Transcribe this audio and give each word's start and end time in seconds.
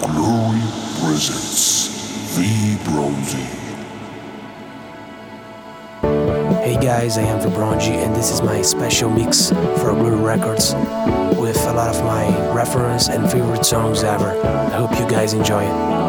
Glory 0.00 0.60
presents 1.00 1.88
Vibronzi. 2.36 3.44
Hey 6.62 6.76
guys, 6.80 7.18
I 7.18 7.22
am 7.22 7.40
Vibronji 7.40 7.94
and 8.04 8.14
this 8.14 8.30
is 8.30 8.40
my 8.40 8.62
special 8.62 9.10
mix 9.10 9.50
for 9.50 9.94
Glory 9.94 10.16
Records 10.16 10.74
with 11.38 11.58
a 11.66 11.72
lot 11.72 11.94
of 11.94 12.04
my 12.04 12.26
reference 12.54 13.08
and 13.08 13.30
favorite 13.30 13.64
songs 13.64 14.04
ever. 14.04 14.30
I 14.44 14.70
hope 14.70 14.92
you 14.98 15.08
guys 15.08 15.32
enjoy 15.32 15.64
it. 15.64 16.07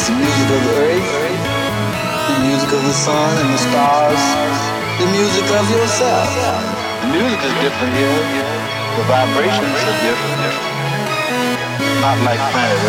The 0.00 0.16
music 0.16 0.48
of 0.48 0.64
the 0.64 0.72
earth, 0.80 1.08
the 2.26 2.36
music 2.40 2.72
of 2.72 2.82
the 2.88 2.92
sun 2.92 3.36
and 3.36 3.52
the 3.52 3.58
stars, 3.58 4.24
the 4.98 5.04
music 5.12 5.44
of 5.44 5.68
yourself. 5.70 6.32
The 7.02 7.08
music 7.12 7.40
is 7.44 7.52
different 7.60 7.92
here. 7.92 8.24
The 8.96 9.04
vibrations 9.04 9.76
are 9.76 10.00
different. 10.00 10.56
Not 12.00 12.16
like 12.24 12.40
planet 12.50 12.80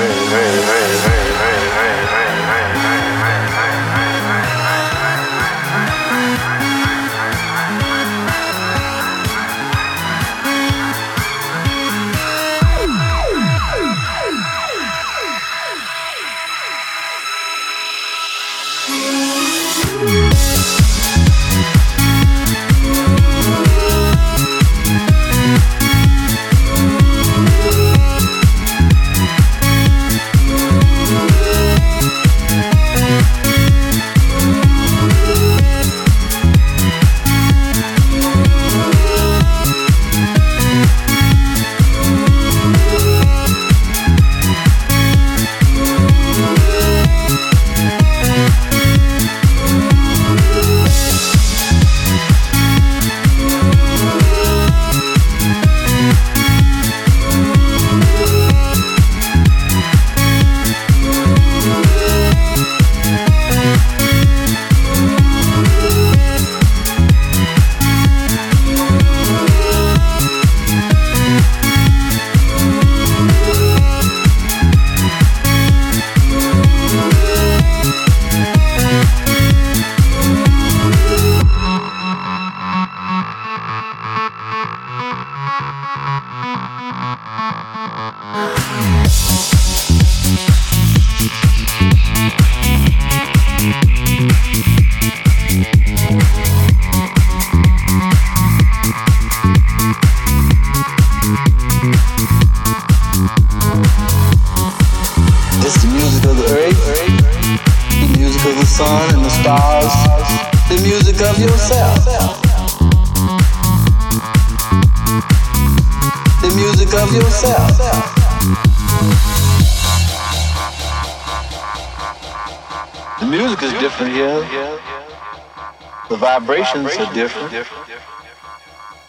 vibrations 126.18 126.98
are 126.98 127.13
different. 127.13 127.54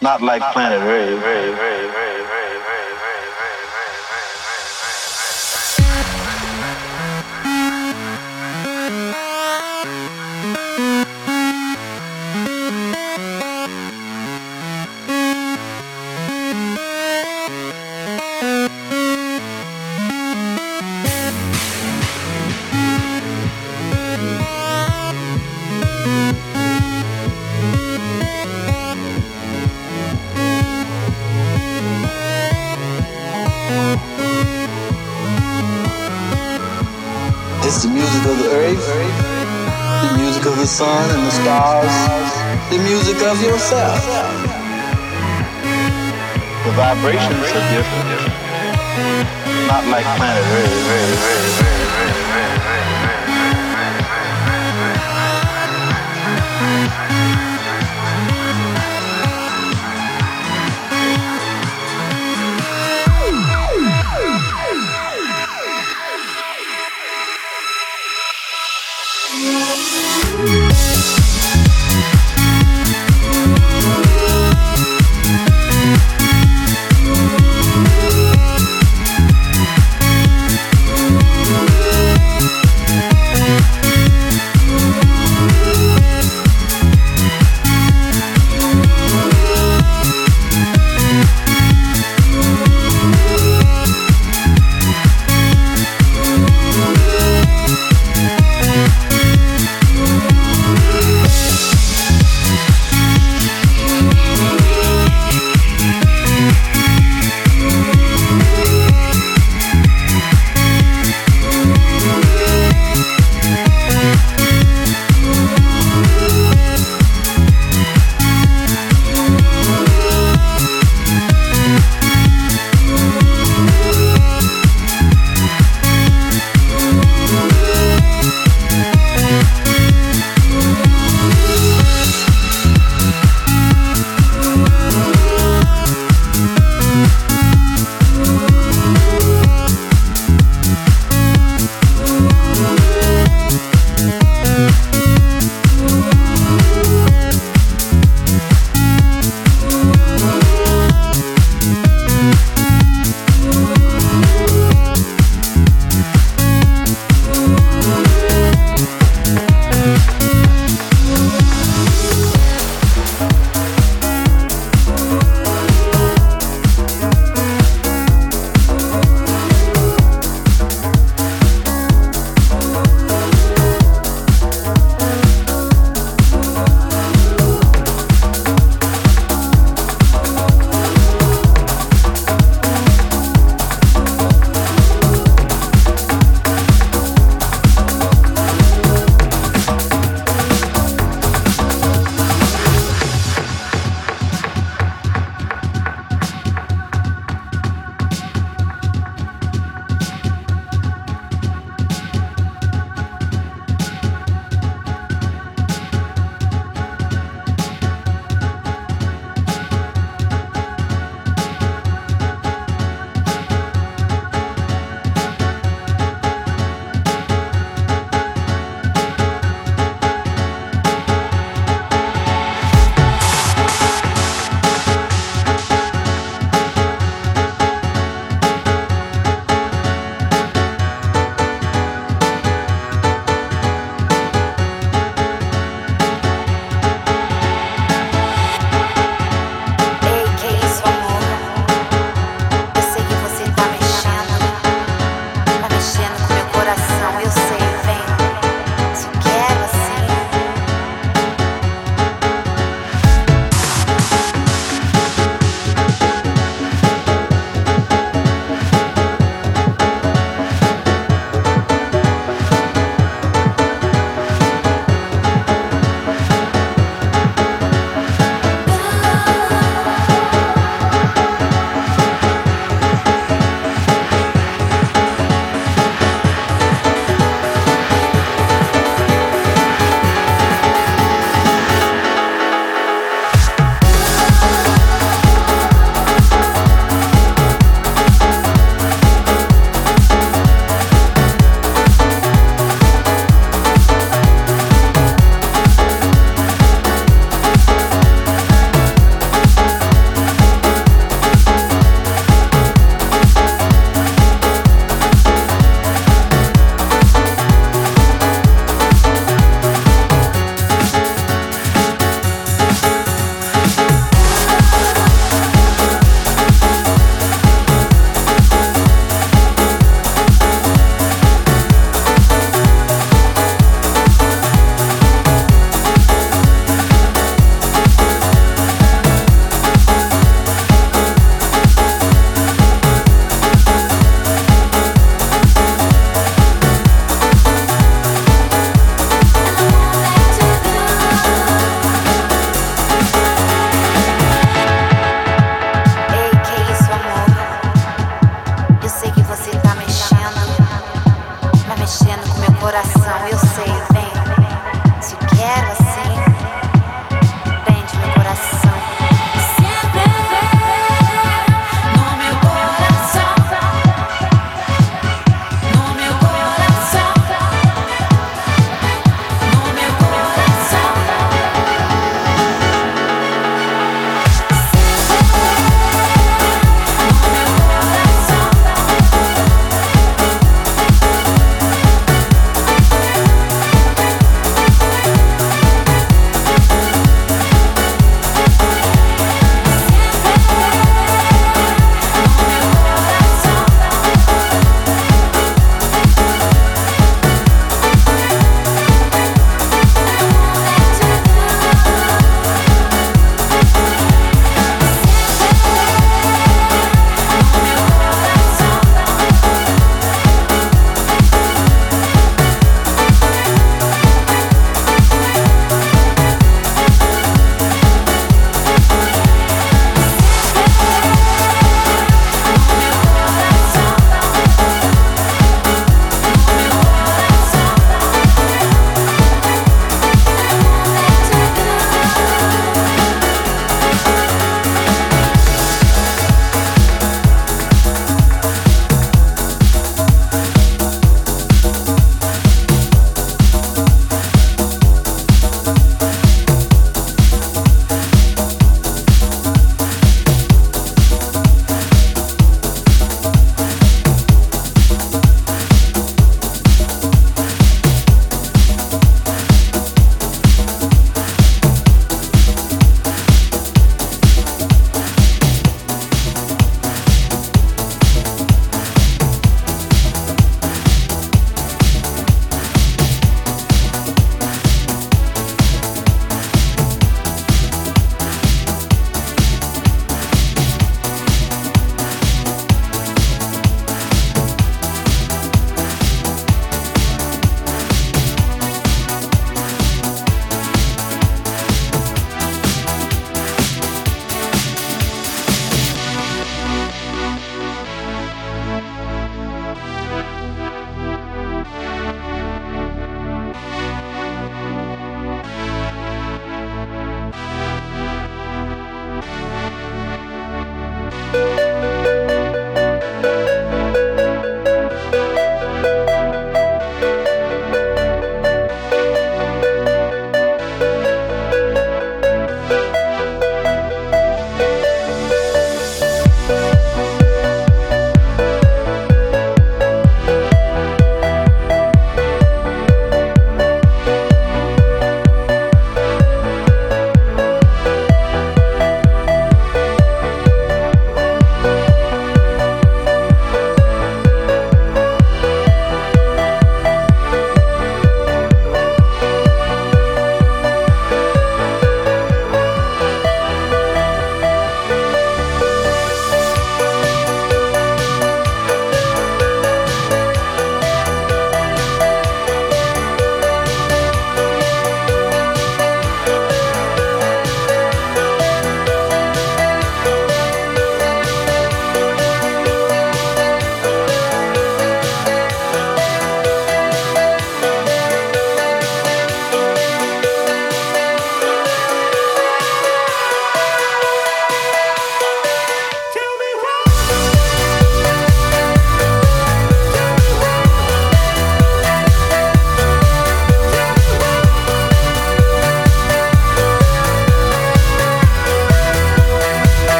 Not 0.00 0.22
like 0.22 0.42
planet 0.52 0.80
Earth. 0.82 2.21
Sun 40.82 41.10
and 41.16 41.26
the 41.26 41.30
stars, 41.30 41.96
the 42.72 42.78
music 42.82 43.18
of 43.22 43.40
yourself. 43.40 44.02
The 46.64 46.72
vibrations 46.74 47.46
are 47.56 47.66
different, 47.74 48.10
not 49.68 49.84
like 49.86 50.06
planet 50.16 50.44
Earth. 50.58 51.81